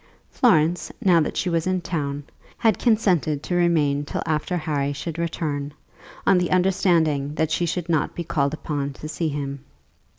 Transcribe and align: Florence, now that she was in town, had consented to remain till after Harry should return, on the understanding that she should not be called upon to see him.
Florence, 0.31 0.91
now 0.99 1.19
that 1.21 1.37
she 1.37 1.47
was 1.47 1.67
in 1.67 1.79
town, 1.79 2.23
had 2.57 2.79
consented 2.79 3.43
to 3.43 3.53
remain 3.53 4.03
till 4.03 4.23
after 4.25 4.57
Harry 4.57 4.91
should 4.93 5.19
return, 5.19 5.75
on 6.25 6.39
the 6.39 6.49
understanding 6.49 7.35
that 7.35 7.51
she 7.51 7.67
should 7.67 7.87
not 7.87 8.15
be 8.15 8.23
called 8.23 8.55
upon 8.55 8.93
to 8.93 9.07
see 9.07 9.29
him. 9.29 9.63